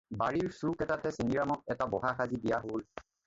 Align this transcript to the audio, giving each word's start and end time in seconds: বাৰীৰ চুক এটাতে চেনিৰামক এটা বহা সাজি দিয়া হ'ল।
বাৰীৰ 0.19 0.55
চুক 0.59 0.79
এটাতে 0.85 1.11
চেনিৰামক 1.17 1.71
এটা 1.75 1.87
বহা 1.93 2.13
সাজি 2.21 2.41
দিয়া 2.47 2.61
হ'ল। 2.65 2.87